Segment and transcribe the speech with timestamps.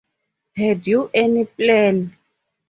[0.55, 2.17] Had you any plan?